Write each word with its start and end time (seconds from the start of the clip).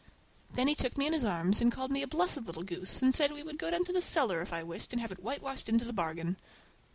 Then 0.51 0.67
he 0.67 0.73
took 0.73 0.97
me 0.97 1.05
in 1.05 1.13
his 1.13 1.23
arms 1.23 1.61
and 1.61 1.71
called 1.71 1.91
me 1.91 2.01
a 2.01 2.07
blessed 2.07 2.47
little 2.47 2.63
goose, 2.63 3.03
and 3.03 3.13
said 3.13 3.29
he 3.29 3.43
would 3.43 3.59
go 3.59 3.69
down 3.69 3.85
cellar 4.01 4.41
if 4.41 4.51
I 4.51 4.63
wished, 4.63 4.93
and 4.93 4.99
have 4.99 5.11
it 5.11 5.21
whitewashed 5.21 5.69
into 5.69 5.85
the 5.85 5.93
bargain. 5.93 6.37